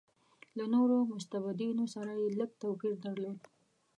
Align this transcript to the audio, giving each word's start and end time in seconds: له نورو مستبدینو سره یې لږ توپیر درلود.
له 0.57 0.65
نورو 0.73 0.97
مستبدینو 1.11 1.85
سره 1.95 2.11
یې 2.21 2.27
لږ 2.39 2.51
توپیر 2.61 2.95
درلود. 3.05 3.39